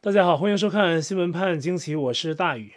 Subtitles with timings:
[0.00, 2.74] 大家好，欢迎收看《新闻判惊奇》，我是大宇。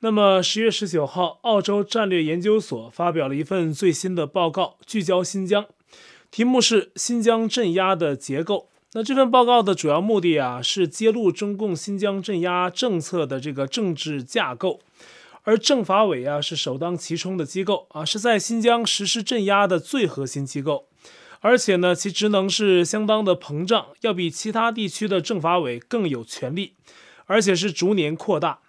[0.00, 5.64] 那么十月十九号，澳洲战略研究所发表了一份最新的报告，聚焦新疆，
[6.30, 8.68] 题目是《新疆镇压的结构》。
[8.92, 14.80] 那这份报告的主要目的啊，是揭露中共新疆镇压政策的这个政治架构，
[15.44, 20.84] 而政法委啊是首当其冲的机构啊，是在新疆实施镇压的最核心机构。
[21.40, 26.74] 而且呢，其职能是相当的膨胀，要比其他地区的政法委更有权力，
[27.24, 28.60] 而且是逐年扩大。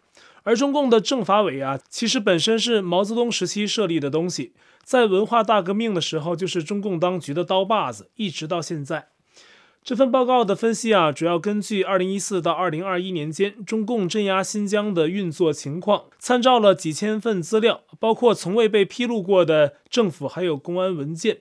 [0.44, 4.54] 而中共的政法委啊，其实本身是毛泽东时期设立的东西，
[4.84, 9.10] 在文化大革命的时候就是中共当局的刀把子，一直到现在。
[9.84, 21.40] 这份报告的分析啊，主要根据2014到2021年间中共镇压新疆的运作情况，参照了几千份资料，包括从未被披露过的政府还有公安文件。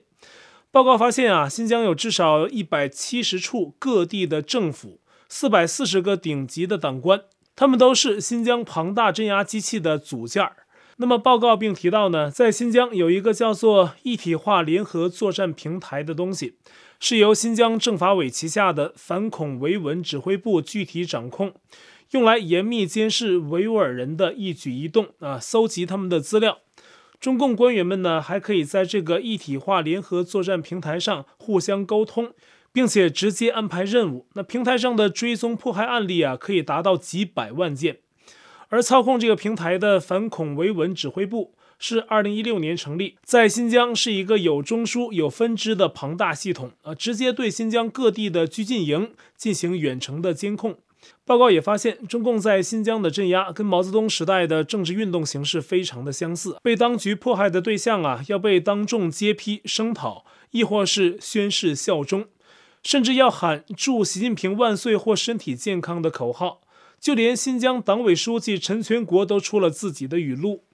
[0.71, 7.23] 报告发现啊，新疆有至少一百七十处各地的政府，四百四十个顶级的党官，
[7.57, 10.55] 他们都是新疆庞大镇压机器的组件儿。
[10.95, 16.55] 那么报告并提到呢，在新疆有一个叫做一体化联合作战平台的东西，
[17.01, 21.53] 是由新疆政法委旗下的反恐维稳指挥部具体掌控，
[22.11, 26.59] 用来严密监视维吾尔人的一举一动啊，搜集他们的资料。
[27.21, 32.33] 中共官员们呢，还可以在这个一体化联合作战平台上互相沟通，
[32.73, 34.25] 并且直接安排任务。
[34.33, 37.99] 那平台上的追踪迫害案例啊，可以达到几百万件。
[38.69, 50.79] 而操控这个平台的反恐维稳指挥部是二零一六年成立，在新疆是一个有中枢、有分支的庞大系统啊，直接对新疆各地的拘禁营进行远程的监控。
[51.25, 56.57] 报告也发现，中共在新疆的镇压跟毛泽东时代的政治运动形式非常的相似。
[56.61, 62.25] 被当局迫害的对象啊，要被当众揭批声讨，亦或是宣誓效忠，
[62.83, 66.61] 甚至要喊“祝习近平万岁”或“身体健康”的口号。
[66.99, 70.65] 就连新疆党委书记陈全国都出了自己的语录，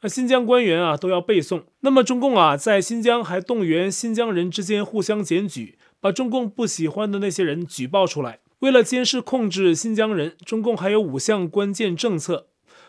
[0.00, 1.62] 而新疆官员啊都要背诵。
[1.80, 8.40] 那么中共啊，在新疆还动员新疆人之间互相检举，把中共不喜欢的那些人举报出来。
[8.64, 12.46] 为了监视控制新疆人，中共还有五项关键政策，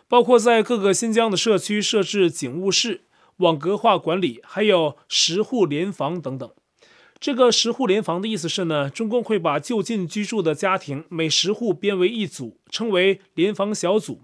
[0.07, 3.01] 包括在各个新疆的社区设置警务室、
[3.39, 6.49] 网格化管理，还有十户联防等等。
[7.19, 14.21] 这个十户联防的意思是呢，中共会把就近居住的家庭每十户编为一组，称为联防小组，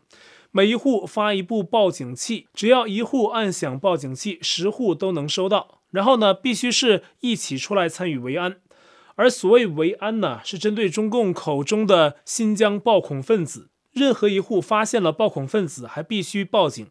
[0.52, 5.82] 每一户发一部报警器，只要一户按响报警器，十户都能收到。
[5.90, 8.56] 然后呢，必须是一起出来参与维安。
[9.16, 16.86] 而所谓维安呢，是针对中共口中的新疆暴恐分子，任何一户发现了暴恐分子，还必须报警。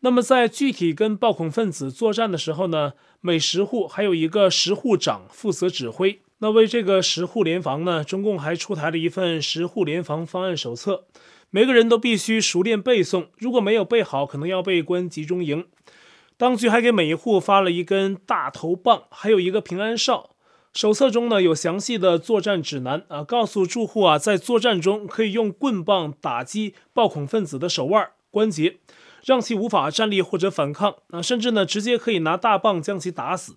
[0.00, 6.20] 那么在具体跟暴恐分子作战的时候呢，每十户还有一个十户长负责指挥。
[6.38, 11.04] 那为这个十户联防呢，中共还出台了一份十户联防方案手册，
[11.50, 15.66] 每个人都必须熟练背诵，如果没有背好，可能要被关集中营。
[16.38, 20.29] 当局还给每一户发了一根大头棒，还有一个平安哨。
[20.72, 28.76] 手册中呢，有详细的作战指南啊，告诉住户啊，在作战中可以用棍棒打击暴恐分子的手腕、关节，
[29.24, 33.56] 让其无法站立或者反抗啊，甚至呢，直接可以拿大棒将其打死。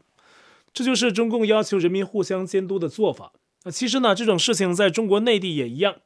[0.74, 3.32] 这就是中共要求人民互相监督的做法。
[3.64, 5.98] 啊，其实呢，这种事情在中国内地也一样。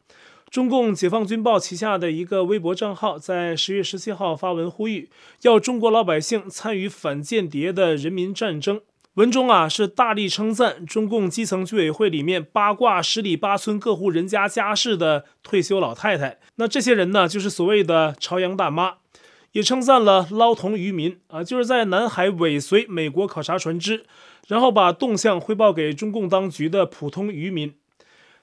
[0.50, 5.10] 中共解放军报旗下的一个微博账号在十月十七号发文呼吁，
[5.44, 8.82] 要中国老百姓参与反间谍的人民战争。
[9.18, 18.98] 文中啊是大力称赞中共基层居委会里面八卦十里八村各户人家家事的退休老太太，那这些人呢就是所谓的朝阳大妈，
[19.54, 24.06] 也称赞了捞铜渔民啊，就是在南海尾随美国考察船只，
[24.48, 27.74] 然后把动向汇报给中共当局的普通渔民。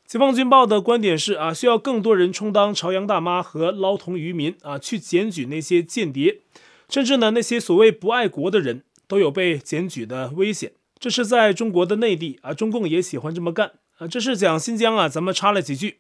[0.05, 6.41] 解放军报的观点是啊，需要更多人充当朝阳大妈和捞铜渔民啊，去检举那些间谍，
[6.89, 8.83] 甚至呢那些所谓不爱国的人。
[9.15, 14.09] 都有被检举的危险，这是在中国的内地啊，中共也喜欢这么干啊。
[14.09, 15.99] 这是讲新疆啊，咱们插了几句，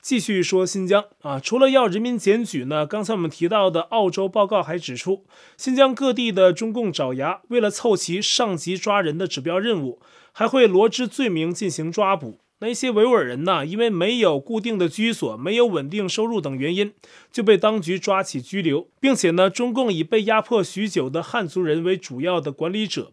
[0.00, 1.38] 继续说新疆啊。
[1.38, 5.26] 除了要人民检举呢，刚才我们提到的澳洲报告还指出，
[5.58, 10.00] 新疆各地的中共爪牙为了凑齐上级抓人的指标任务，
[10.32, 12.38] 还会罗织罪名进行抓捕。
[12.64, 16.94] 那些维吾尔人呢，因为没有固定的居所、没有稳定收入等原因，
[17.30, 23.12] 就被当局抓起拘留，并且呢，中共以被压迫许久的汉族人为主要的管理者。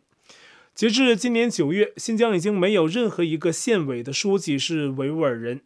[0.73, 5.59] 截至今年九月，新疆已经没有任何一个县委的书记是维吾尔人，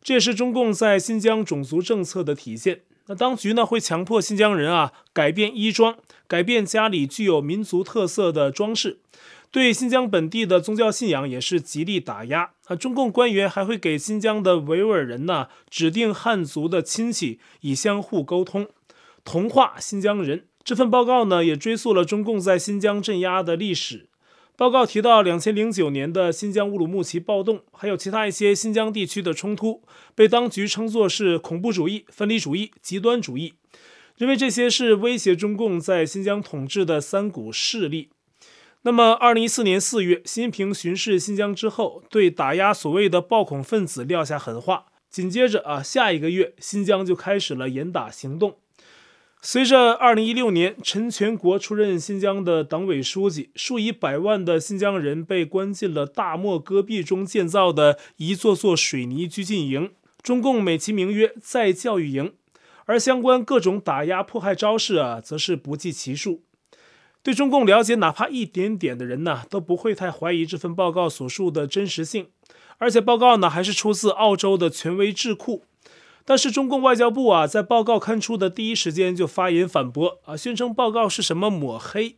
[0.00, 2.82] 这也是中共在新疆种族政策的体现。
[3.08, 5.96] 那当局呢，会强迫新疆人啊改变衣装，
[6.28, 8.98] 改变家里具有民族特色的装饰。
[9.56, 12.76] 对新疆本地的宗教信仰也是极力打压啊！
[12.76, 18.68] 中共官员还会给新疆的维吾尔人呢指定汉族的亲戚，以相互沟通，
[19.24, 20.44] 同化新疆人。
[20.62, 24.10] 这份报告呢也追溯了中共在新疆镇压的历史。
[24.58, 29.80] 报告提到，两千零九年的新疆乌鲁木齐暴动，还有其他一些新疆地区的冲突，
[30.14, 33.54] 被当局称作是恐怖主义、分离主义、极端主义，
[34.18, 38.10] 认为这些是威胁中共在新疆统治的三股势力。
[38.86, 44.86] 那么，二零一四年四月，习近平巡视新疆之后，对打压所谓的暴恐分子撂下狠话。
[45.10, 48.58] 紧接着啊，下一个月，新疆就开始了严打行动。
[49.42, 59.90] 随着二零一六年陈全国出任新疆的党委书记，数以百万的新疆人被关进了大漠戈壁中建造的一座座水泥拘禁营，
[60.22, 62.34] 中共美其名曰再教育营，
[62.84, 66.44] 而相关各种打压迫害招式啊，则是不计其数。
[67.26, 72.28] 对中共了解哪怕一点点的人呢，都不会太怀疑这份报告所述的真实性。
[72.78, 75.64] 而且报告呢，还是出自澳洲的权威智库。
[76.24, 82.14] 但是中共外交部啊，在报告刊出的第一时间就发言反驳啊，宣称报告是什么抹黑。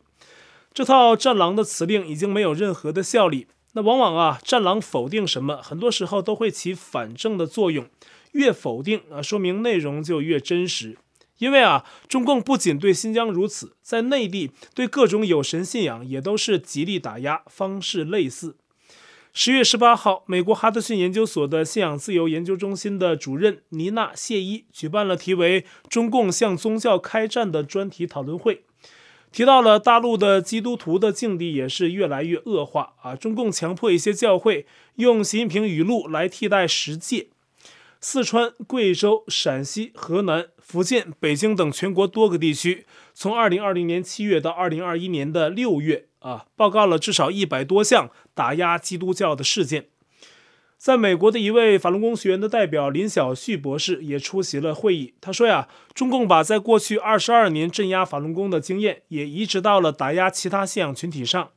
[0.71, 3.47] 这套战狼的辞令已经没有任何的效力。
[3.73, 7.87] 那往往啊，战狼否定什么，很多时候都会起反证的作用。
[8.33, 10.99] 越否定啊，说明内容就越真实。
[11.39, 18.55] 因为啊，中共不仅对新疆如此，在内地对各种有神信仰也都是极力打压，方式类似。
[19.31, 28.63] 十月十八号，美国哈德逊研究所的信仰自由研究中心的主任尼娜谢伊举办了题为“中共向宗教开战”的专题讨论会，
[29.31, 34.65] 提到了大陆的基督徒的境地也是越来越恶化啊，中共强迫一些教会
[34.95, 37.29] 用习近平语录来替代十诫。
[38.01, 49.87] 四川、贵州、陕西、河南、福建、北京等全国多个地区，从二零二零年七月到二零二一年的六月啊，报告了至少一百多项打压基督教的事件。
[50.77, 55.13] 在美国的一位法轮功学员的代表林小旭博士也出席了会议。
[55.19, 61.51] 他说呀，中共把在过去二十二年镇压法轮功的经验也移植到了打压其他信仰群体上，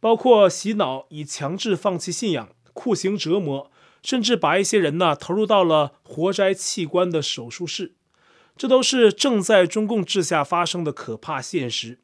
[0.00, 3.70] 包括洗脑、以强制放弃信仰、酷刑折磨。
[4.02, 7.92] 甚至把一些人呢投入到了活摘器官的手术室，
[8.56, 11.98] 这都是正在中共治下发生的可怕现实。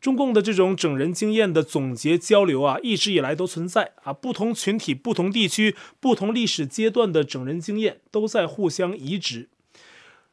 [0.00, 9.48] 中共的这种整人经验的总结交流啊，一直以来都存在啊，不同群体、不同地区、不同历史阶段的整人经验都在互相移植。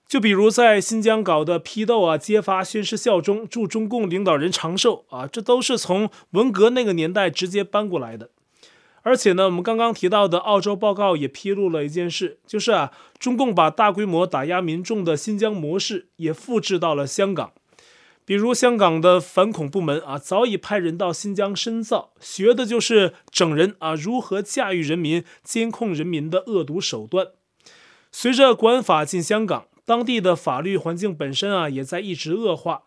[0.05, 8.29] 就比如在新疆搞的批斗啊、揭发、宣誓效忠、祝中共领导人长寿啊，这都是从文革那个年代直接搬过来的。
[9.03, 17.51] 而且呢，我们刚刚提到的澳洲报告也披露了一件事，就是啊，中共把大规模打压民众的新疆模式也复制到了香港。
[18.23, 27.29] 比如香港的反恐部门啊，早已派人到新疆深造，学的就是整人啊，如何驾驭人民、监控人民的恶毒手段。
[28.11, 32.83] 随着国安法进香港，当地的法律环境本身啊，也在一直恶化。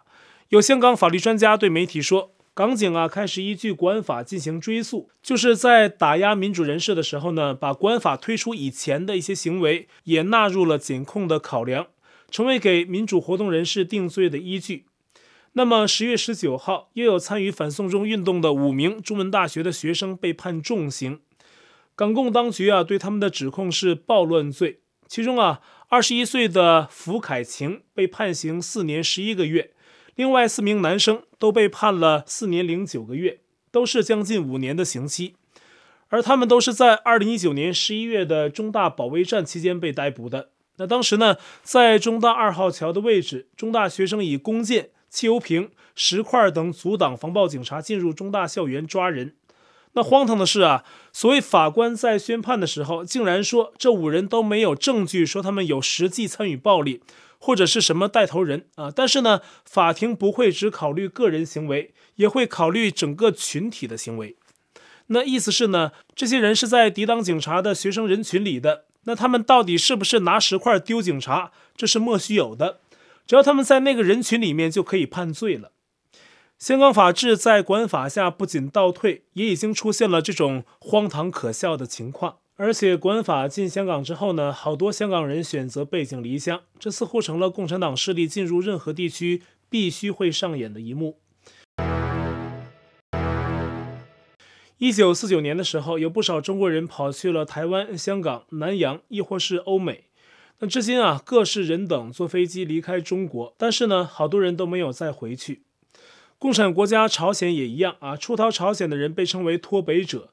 [0.50, 2.33] 有香港法律专家对媒体说。
[2.54, 11.88] 港警啊，开始依据国安法进行追诉，就是在打压民主人士的时候呢，把国安法推出以前的一些行为也纳入了检控的考量，
[12.30, 14.86] 成为给民主活动人士定罪的依据。
[15.54, 21.18] 那么十月十九号，又有参与反送中运动的五名中文大学的学生被判重刑，
[21.96, 24.78] 港共当局啊对他们的指控是暴乱罪，
[25.08, 29.72] 其中啊二十一岁的符凯晴被判刑四年十一个月。
[30.16, 33.40] 另外四名男生都被判了四年零九个月，
[33.70, 35.34] 都是将近五年的刑期，
[36.08, 40.50] 而他们都是在二零一九年十一月的中大保卫战期间被逮捕的。
[40.76, 49.34] 那当时呢，在中大二号桥的位置，中大学生以弓箭、汽油瓶、石块等阻挡防暴警察进入中大校园抓人。
[49.94, 57.00] 那荒唐的是啊，所谓法官在宣判的时候，竟然说这五人都没有证据说他们有实际参与暴力。
[57.44, 58.90] 或者是什么带头人啊？
[58.90, 64.38] 但是呢，法庭不会只考虑个人行为，也会考虑整个群体的行为。
[65.08, 68.86] 那意思是呢，这些人是在抵挡警察的学生人群里的。
[69.02, 71.52] 那他们到底是不是拿石块丢警察？
[71.76, 72.80] 这是莫须有的。
[73.26, 75.72] 只要他们在那个人群里面，就可以判罪了。
[76.58, 82.38] 香港法治在国安法下不仅倒退，也已经出现了这种荒唐可笑的情况。
[82.56, 91.18] 而且，国安法进香港之后呢，好多香港人选择背井离乡，这似乎成了共产党势力进入任何地区必须会上演的一幕。
[94.78, 100.04] 一九四九年的时候，有不少中国人跑去了台湾、香港、南洋，亦或是欧美。
[100.60, 105.62] 那至今啊，各式人等坐飞机离开中国，但是呢，好多人都没有再回去。
[106.38, 110.30] 共产国家朝鲜也一样啊，出逃朝鲜的人被称为脱北者。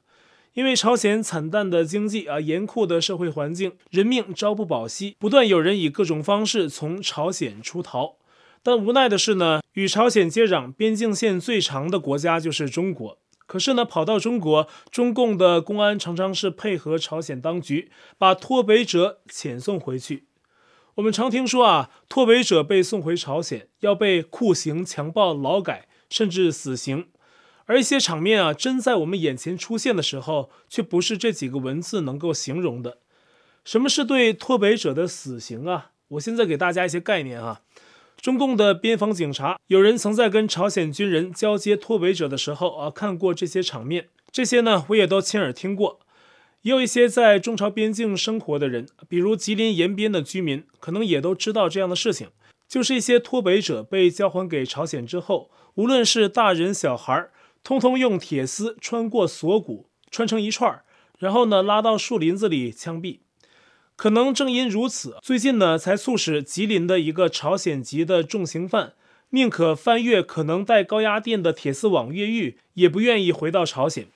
[0.54, 8.16] 因为朝鲜惨淡的经济啊，严酷的社会环境，人命朝不保夕，不断有人以各种方式从朝鲜出逃。
[8.62, 13.18] 但无奈的是呢，与朝鲜接壤、边境线最长的国家就是中国。
[13.46, 20.26] 可是呢，跑到中国，中共的公安常常是配合朝鲜当局，把脱北者遣送回去。
[20.96, 27.06] 我们常听说啊，脱北者被送回朝鲜，要被酷刑、强暴、劳改，甚至死刑。
[27.66, 32.98] 而一些场面啊，真在我们眼前出现的时候，却不是这几个文字能够形容的。
[33.64, 35.92] 什么是对脱北者的死刑啊？
[36.08, 37.60] 我现在给大家一些概念啊。
[38.20, 44.08] 中共的边防警察，有人曾在跟朝鲜军人交接脱北者的时候啊，看过这些场面。
[44.30, 46.00] 这些呢，我也都亲耳听过。
[46.62, 52.28] 也有一些在中朝边境生活的人，比如吉林延边的居民，可能也都知道这样的事情。
[52.68, 57.28] 就是一些脱北者被交还给朝鲜之后，无论是大人小孩。
[57.64, 60.82] 通通用铁丝穿过锁骨，穿成一串，
[61.18, 63.18] 然后呢，拉到树林子里枪毙。
[63.94, 68.94] 可能正因如此，最近呢才促使吉林的一个朝鲜籍的重刑犯，
[69.30, 74.08] 宁可翻越可能带高压电的铁丝网越狱，也不愿意回到朝鲜。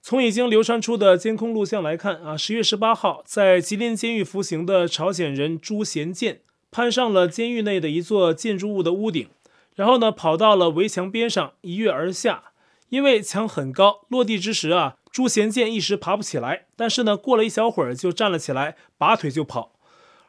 [0.00, 9.28] 从已经流传出的监控录像来看啊，十月十八号在吉林监狱服刑的朝鲜人朱贤建，攀上了监狱内的一座建筑物的屋顶，
[9.74, 12.51] 然后呢跑到了围墙边上，一跃而下。
[12.92, 16.66] 因为墙很高，落地之时啊，朱贤建一时爬不起来。
[16.76, 19.72] 但是呢，过了一小会儿就站了起来，拔腿就跑。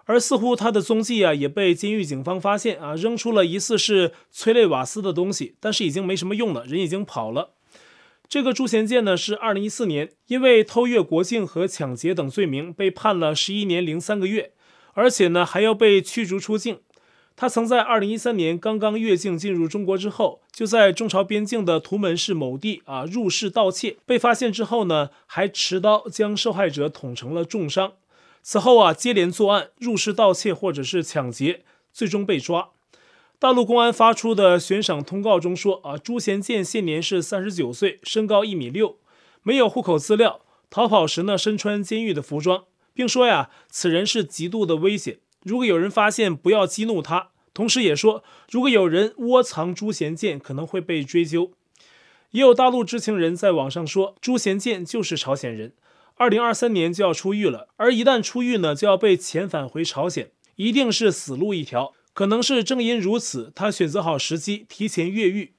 [0.05, 7.51] 而似乎他的踪迹啊，也被监狱警方发现啊，扔出了疑似是催泪瓦斯的东西，但是已经没什么用了，人已经跑了。
[8.29, 14.53] 这个朱贤建呢，是二零一四年因为偷越国境和抢劫等罪名被判了十一年零三个月，
[14.93, 16.79] 而且呢还要被驱逐出境。
[17.35, 27.93] 他曾在二零一三年刚刚越境进入中国之后，就在中朝边境的图门市某地啊入室盗窃，被发现之后呢，还持刀将受害者捅成了重伤。
[28.43, 32.69] 此后啊，接连作案，入室盗窃或者是抢劫，最终被抓。
[33.39, 38.97] 大陆公安发出的悬赏通告中说啊，朱贤建现年是三十九岁，身高一米六，
[39.41, 45.17] 没有户口资料，逃跑时呢身穿监狱的服装，并说呀，此人是极度的危险。
[45.43, 47.29] 如果有人发现，不要激怒他。
[47.53, 51.51] 同时也说，如果有人窝藏朱贤建，可能会被追究。
[52.31, 55.73] 也有大陆知情人在网上说，朱贤建就是朝鲜人，
[56.15, 61.93] 二零二三年就要出狱了，而一旦出狱呢，就要被遣返回朝鲜，一定是死路一条。
[62.13, 65.53] 可能是正因如此，他选择好时机提前越狱。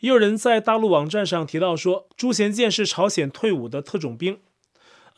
[0.00, 4.38] 也有人在大陆网站上提到说，朱贤建是朝鲜退伍的特种兵。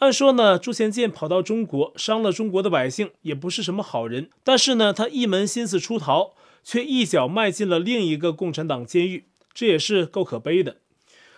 [0.01, 4.31] 按说呢，朱贤建跑到中国，伤了中国的百姓，也不是什么好人。
[4.43, 6.33] 但是呢，他一门心思出逃，
[6.65, 10.79] 却一脚迈进了另一个共产党监狱，这也是够可悲的。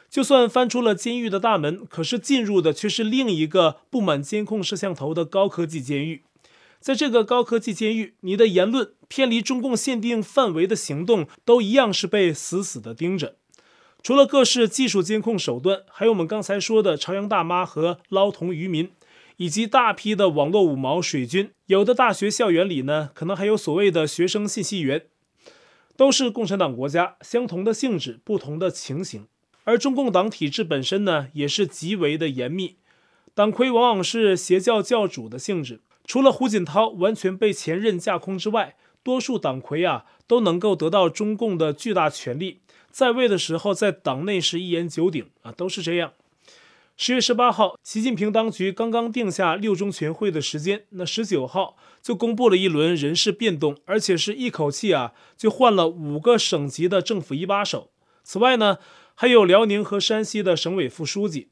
[0.09, 6.23] 就算翻出了监狱的大门，可是进入的却是另一个布满监控摄像头的高科技监狱。
[6.79, 13.35] 在这个高科技监狱，你的言论偏离中共限定范围的行动，都一样是被死死的盯着。
[14.03, 18.91] 除了各式技术监控手段，还有我们刚才说的朝阳大妈和捞童渔民，
[19.37, 21.53] 以及大批的网络五毛水军。
[21.67, 25.07] 有的大学校园里呢，可能还有所谓的学生信息员，
[25.97, 29.29] 都是共产党国家，相同的性质，不同的情形。
[29.63, 32.79] 而中共党体制本身呢，也是极为的严密，
[33.35, 35.81] 党魁往往是邪教教主的性质。
[36.05, 42.62] 除了胡锦涛完全被前任架空之外，多数党魁啊都能够得到中共的巨大权力。
[42.93, 46.13] 在位的时候，在党内是一言九鼎啊，都是这样。
[46.99, 57.91] 十月十八号，习近平当局刚刚定下六中全会的时间，那十九号就公布了一轮人事变动，而且是一口气啊就换了五个省级的政府一把手。
[58.23, 58.77] 此外呢，
[59.15, 61.49] 还有辽宁和山西的省委副书记。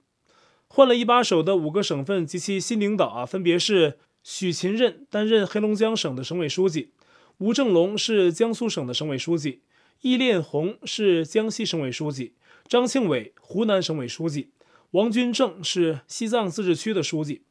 [0.69, 6.93] 换了一把手的五个省份及其新领导啊，分别是许勤任担任黑龙江省的省委书记，
[7.39, 9.63] 吴政龙是江苏省的省委书记。
[10.03, 12.33] 易炼红是江西省委书记，
[12.67, 14.49] 张庆伟湖南省委书记，
[14.93, 17.43] 王军政是西藏自治区的书记，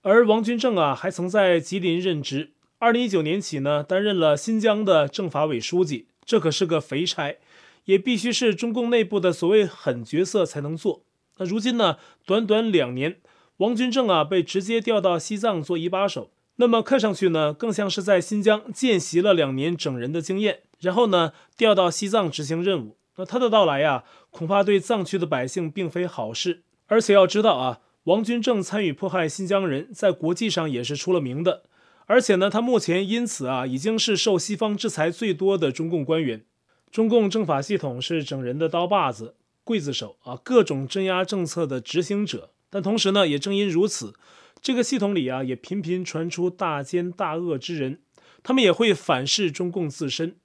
[0.00, 7.36] 而王军政啊还曾在吉林任职，二零一九年起呢担任了新疆的政法委书记，这可是个肥差，
[7.84, 11.04] 也必须是中共内部的所谓狠角色才能做。
[11.36, 13.20] 那如今呢，短短两年，
[13.58, 20.60] 王军政啊被直接调到西藏做一把手，那么看上去呢，更像是在新疆见习了两年整人的经验。
[20.80, 22.96] 然后呢，调到西藏执行任务。
[23.16, 26.62] 那他的到来呀，恐怕对藏区的百姓并非好事。
[26.86, 31.62] 而且要知道啊，王军政参与迫害新疆人，在国际上也是出了名的。
[32.06, 36.44] 而且呢，他目前因此啊，已经是受西方制裁最多的中共官员。
[36.90, 42.50] 中共政法系统是整人的刀把子、刽子手啊，各种镇压政策的执行者。
[42.68, 44.14] 但同时呢，也正因如此，
[44.62, 47.98] 这个系统里啊，也频频传出大奸大恶之人，
[48.44, 50.36] 他们也会反噬中共自身。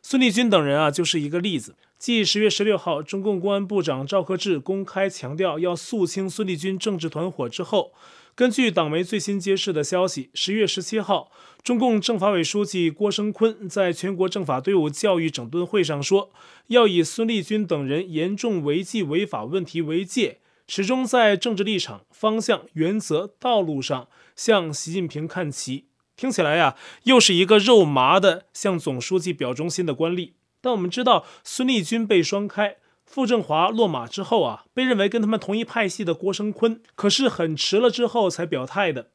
[0.00, 1.74] 孙立军等人啊，就是一个例子。
[1.98, 7.92] 继十月十六号，中共公安部长赵克志公开强调要肃清孙立军政治团伙之后，
[8.36, 11.32] 根据党媒最新揭示的消息，十月十七号，
[11.64, 16.30] 中共政法委书记郭声琨在全国政法队伍教育整顿会上说，
[16.68, 25.86] 要以孙立军等人严重违纪违法问题为戒，始终在政治立场、方向、原则、道路上向习近平看齐。
[26.16, 30.32] 听起来呀，又是一个肉麻的向总书记表忠心的官吏。
[30.60, 32.76] 但我们知道，孙立军被双开。
[33.04, 39.10] 傅政华落马之后啊，被认为跟他们同一派系的郭声琨，可是很迟了之后才表态的，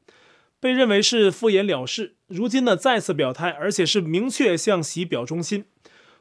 [0.58, 2.16] 被认为是敷衍了事。
[2.28, 5.66] 如今呢，再次表态，而且是明确向习表忠心。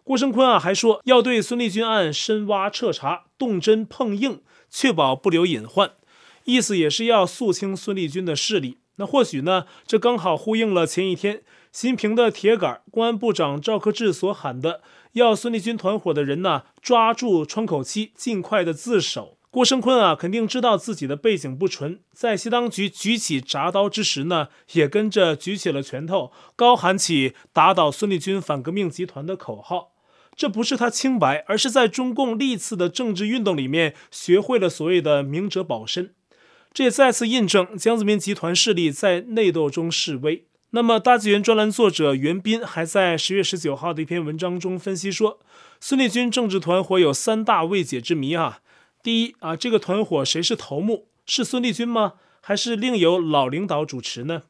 [0.03, 5.91] 郭声琨啊，还说要对孙立军案深挖彻查，动真碰硬，确保不留隐患。
[6.45, 8.79] 意思也是要肃清孙立军的势力。
[8.95, 14.81] 那或许呢，这刚好呼应了前一天新平的铁杆，公安部长赵克志所喊的。
[15.13, 19.37] 要孙立军团伙的人呢，抓住窗口期，尽快的自首。
[19.49, 29.90] 郭声琨啊，肯定知道自己的背景不纯，在西当局举起铡刀之时呢，也跟着举起了拳头，高喊起打倒孙立军反革命集团的口号。
[30.35, 36.13] 这不是他清白，而是在中共历次的政治运动里面学会了所谓的明哲保身。
[36.73, 40.45] 这也再次印证江泽民集团势力在内斗中示威。
[40.71, 45.41] 那么，大纪元专栏作者袁彬还在十月十九号的一篇文章中分析说，
[45.81, 48.61] 孙立军政治团伙有三大未解之谜啊。
[49.03, 51.09] 第一啊，这个团伙谁是头目？
[51.25, 52.13] 是孙立军吗？
[52.39, 54.43] 还是另有老领导主持呢？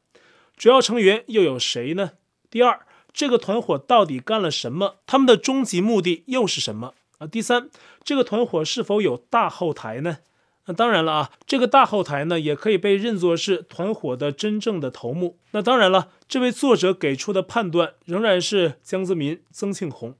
[0.56, 2.12] 主要成员又有谁呢？
[2.48, 4.96] 第二，这个团伙到底干了什么？
[5.06, 6.94] 他们的终极目的又是什么？
[7.18, 7.68] 啊，第三，
[8.02, 10.18] 这个团伙是否有大后台呢？
[10.66, 15.38] 那当然了啊，这个大后台呢，也可以被认作是团伙的真正的头目。
[15.50, 20.14] 那当然了，这位作者给出的判断仍然是江泽民、曾庆红。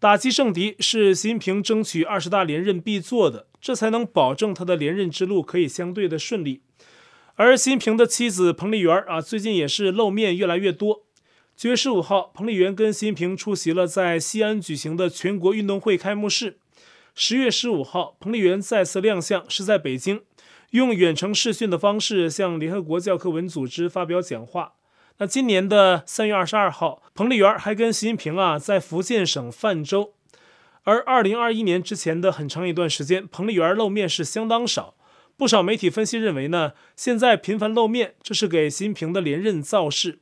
[0.00, 6.62] 打击政敌是习近平争取二十大连任必做的，这才能保证他的连任之路可以相对的顺利。
[7.36, 11.04] 而习近平的妻子彭丽媛啊，最近也是露面越来越多。
[11.62, 16.58] 九月十五号，彭丽媛跟习近平出席了在西安举行的全国运动会开幕式。
[17.14, 20.22] 十月十五号，彭丽媛再次亮相，是在北京，
[20.70, 24.72] 用远程视讯的方式向联合国教科文组织发表讲话。
[25.18, 30.14] 那今年的三月二十二号，彭丽媛还跟习近平啊在福建省泛舟。
[30.82, 34.96] 而二零二一年之前的很长一段时间，彭丽媛露面是相当少。
[35.36, 40.18] 不少媒体分析认为呢，现在频繁露面，这是给习近平的连任造势。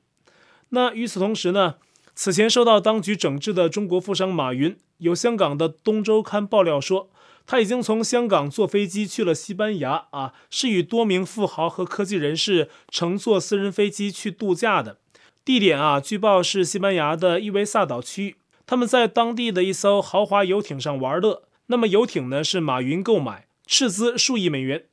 [0.70, 1.76] 那与此同时呢，
[2.14, 4.76] 此前受到当局整治的中国富商马云。
[4.98, 7.11] 有香港的《东周刊》爆料说，
[7.46, 14.98] 他已经从香港坐飞机去了西班牙啊，是与多名富豪和科技人士乘坐私人飞机去度假的。
[15.44, 18.37] 地点啊，据报是西班牙的伊维萨岛区域。
[18.66, 21.44] 他们在当地的一艘豪华游艇上玩乐。
[21.66, 24.85] 那么游艇呢，是马云购买，斥资数亿美元。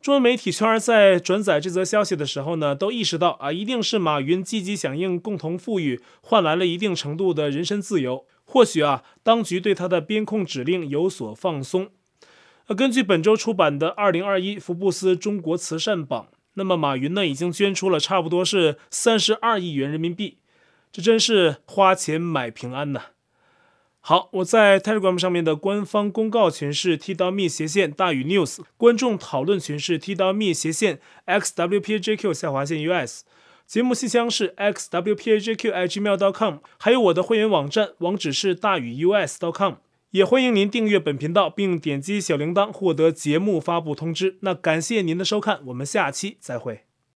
[0.00, 8.24] 中文媒体圈在转载这则消息的时候呢，都意识到啊，一定是马云积极响应共同富裕，换来了一定程度的人身自由。
[8.44, 11.90] 或许啊，当局对他的边控指令有所放松。
[12.68, 20.38] 呃，根据本周出版的《二零二一福布斯中国慈善榜》，那么马云呢已经捐出了差不多是三十二亿元人民币，
[20.92, 23.02] 这真是花钱买平安呐。
[24.08, 33.24] 好，我在 Telegram 上面的官方公告群是 t.me 斜线大于 news，观众讨论群是 t.me 斜线 xwpjq 下划线 us。
[33.66, 39.74] 节目信箱是 xwpajq@gmail.com，还有我的会员网站，网址是大于 U S dot com。
[40.12, 44.38] 也欢迎您订阅本频道，并点击小铃铛获得节目发布通知。
[44.40, 46.87] 那感谢您的收看，我们下期再会。